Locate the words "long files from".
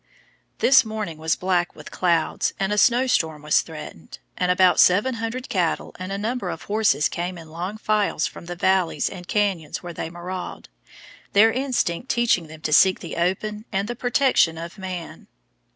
7.51-8.47